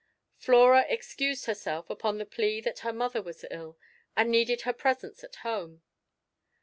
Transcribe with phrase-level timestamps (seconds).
[0.39, 3.77] Flora excused herself, upon the plea that her mother was ill,
[4.17, 5.83] and needed her presence at home.